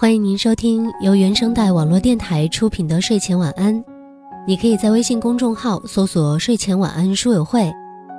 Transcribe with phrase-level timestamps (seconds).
[0.00, 3.84] 欢迎您收听由原声带网络电台出品的睡前晚安。
[4.46, 7.70] 你可以在微信公众号搜索“睡前晚安书友会”，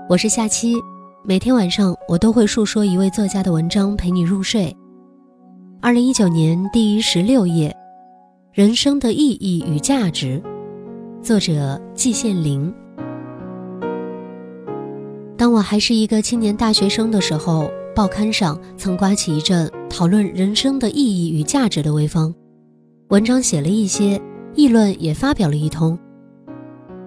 [0.08, 0.76] 我是夏七。
[1.24, 4.78] 每天晚上我都会述说一位作家的文章陪你入睡。
[5.82, 7.76] 二零一九年第十六页，
[8.54, 10.40] 人生的意义与价值，
[11.24, 12.72] 作者季羡林。
[15.36, 17.72] 当我还是一个青年大学生的时候。
[17.94, 22.34] 报刊上曾刮起一阵讨论人生的意义与价值的微风，
[23.10, 24.20] 文章写了一些，
[24.56, 25.98] 议论也发表了一通。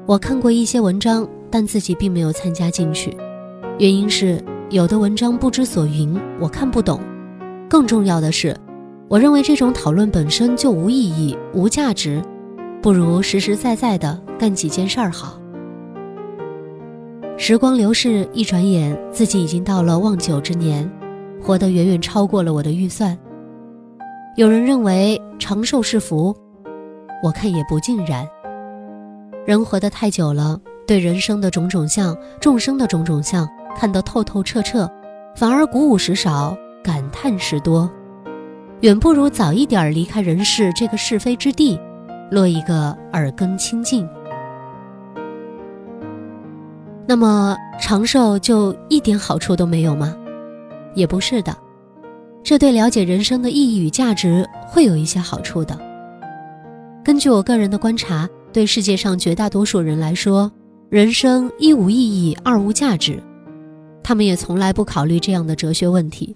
[0.06, 3.16] 我看过一些文章，但自己并没有参加进去，
[3.78, 7.01] 原因是有的文章不知所云，我看不懂。
[7.70, 8.55] 更重要的是，
[9.09, 12.23] 我认为这种讨论本身就无意义、无价值，
[12.83, 15.41] 不如实实在在的干几件事儿好。
[17.37, 20.88] 时光流逝，一转眼，自己已经到了望九之年，
[21.42, 23.19] 活得远远超过了我的预算。
[24.37, 26.34] 有人认为长寿是福，
[27.25, 28.25] 我看也不尽然。
[29.44, 34.89] 人活得太久了，对人生的种种相、众生的种种相看得透透彻彻，
[35.34, 37.91] 反而鼓舞时少，感叹时多，
[38.81, 41.78] 远不如早一点离开人世这个是非之地，
[42.31, 44.09] 落一个耳根清净。
[47.06, 50.16] 那么长寿就一点好处都没有吗？
[50.94, 51.56] 也不是的，
[52.42, 55.78] 这对了解人生的意义与价值会有一些好处的。
[57.05, 60.50] 根据我个人的观察，对世界上绝大多数人来说，
[60.88, 63.22] 人生一无意义，二无价值。
[64.02, 66.34] 他们也从来不考虑这样的哲学问题：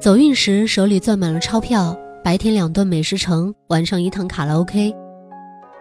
[0.00, 4.92] 走运时手里攥满了钞票，白天两顿美食城，晚上一趟卡拉 OK，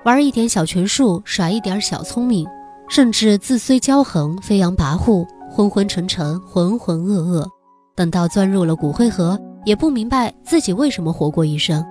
[0.04, 2.46] 玩一点小权术，耍一点小聪明。
[2.92, 7.48] 甚至自虽骄横，飞扬跋扈，昏昏沉沉，浑浑噩噩，
[7.96, 11.82] 等到钻入了骨灰盒，也不明白自己为什么活过一生。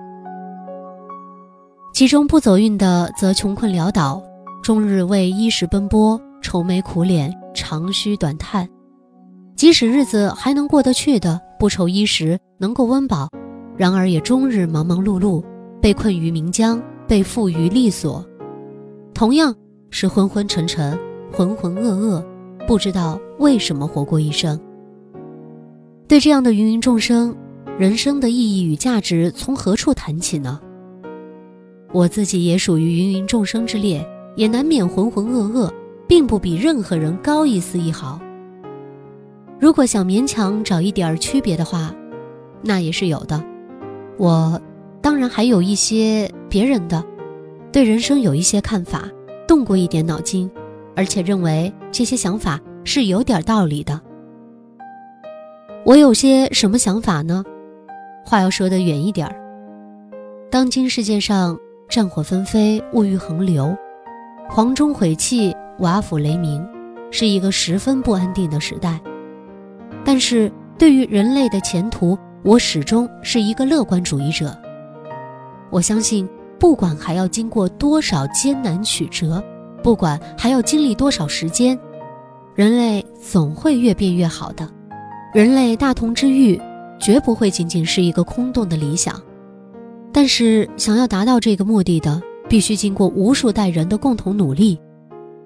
[1.91, 4.21] 其中不走运的，则穷困潦倒，
[4.61, 8.63] 终日为衣食奔波，愁眉苦脸，长吁短叹；
[9.55, 13.27] 即使日子还能过得去的，不愁衣食，能够温饱，
[13.75, 15.43] 然而也终日忙忙碌碌，
[15.81, 18.23] 被困于岷江，被缚于利索。
[19.15, 19.51] 同样。
[19.93, 20.97] 是昏昏沉沉、
[21.31, 22.23] 浑浑噩噩，
[22.65, 24.59] 不知道为什么活过一生。
[26.07, 27.35] 对这样的芸芸众生，
[27.77, 30.59] 人生的意义与价值从何处谈起呢？
[31.91, 34.05] 我自己也属于芸芸众生之列，
[34.37, 35.69] 也难免浑浑噩噩，
[36.07, 38.19] 并不比任何人高一丝一毫。
[39.59, 41.93] 如果想勉强找一点区别的话，
[42.61, 43.43] 那也是有的。
[44.17, 44.59] 我
[45.01, 47.03] 当然还有一些别人的，
[47.73, 49.09] 对人生有一些看法。
[49.51, 50.49] 动过一点脑筋，
[50.95, 53.99] 而且认为这些想法是有点道理的。
[55.85, 57.43] 我有些什么想法呢？
[58.25, 59.35] 话要说得远一点儿。
[60.49, 63.75] 当今世界上战火纷飞，物欲横流，
[64.49, 66.65] 黄钟毁弃，瓦釜雷鸣，
[67.11, 69.01] 是一个十分不安定的时代。
[70.05, 74.57] 但是对于人类的前途，我始终是一个乐观主义者。
[75.69, 76.25] 我相信。
[76.61, 79.43] 不管还要经过多少艰难曲折，
[79.81, 81.77] 不管还要经历多少时间，
[82.53, 84.69] 人类总会越变越好的。
[85.33, 86.61] 人类大同之欲，
[86.99, 89.19] 绝不会仅仅是一个空洞的理想。
[90.13, 94.79] 但是，想要达到这个目的的，必须经过无数代人的共同努力，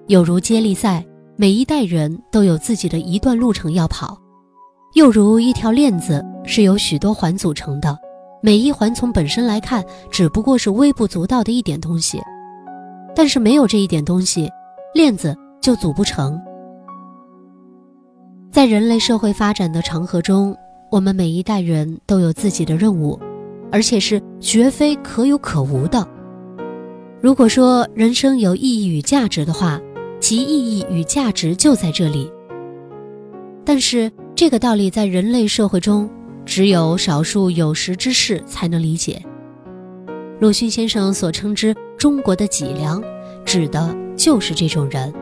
[0.08, 1.02] 有如接力赛，
[1.34, 4.14] 每一代人都有自己的一段路程要跑；
[4.92, 7.96] 又如一条链子，是由许多环组成的。
[8.46, 12.20] 每一环从本身来看，只不过是微不足道的一点东西，
[13.12, 14.48] 但是没有这一点东西，
[14.94, 16.40] 链子就组不成。
[18.52, 20.56] 在人类社会发展的长河中，
[20.92, 23.18] 我们每一代人都有自己的任务，
[23.72, 26.06] 而且是绝非可有可无的。
[27.20, 29.80] 如果说人生有意义与价值的话，
[30.20, 32.30] 其意义与价值就在这里。
[33.64, 36.08] 但是这个道理在人类社会中。
[36.46, 39.20] 只有少数有识之士才能理解。
[40.38, 43.02] 鲁迅先生所称之中国的脊梁，
[43.44, 45.12] 指的就是这种人。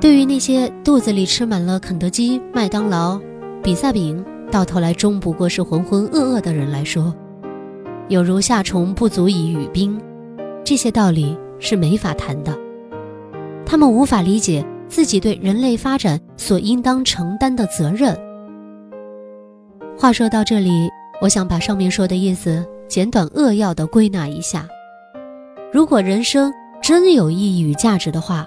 [0.00, 3.20] 对于那些肚子里吃满了肯德基、麦当劳、
[3.62, 7.14] 比萨饼，到头来终不过是浑浑噩噩的人来说，
[8.08, 10.00] 有如夏虫不足以语冰，
[10.64, 12.56] 这些道理是没法谈的。
[13.64, 18.18] 他们无法理解自己对人类发展所应当承担的责任。
[20.00, 20.88] 话说到这里，
[21.20, 24.64] 我想把上面说的意思简短扼要的归纳一下：
[25.72, 28.46] 如果人生真有意义与价值的话，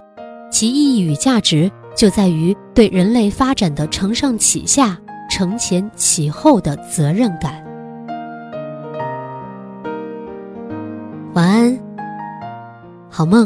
[0.50, 4.98] 其意义与价值就在于对人类发展的承上启下、
[5.30, 7.62] 承前启后的责任感。
[11.34, 11.78] 晚安，
[13.10, 13.46] 好梦。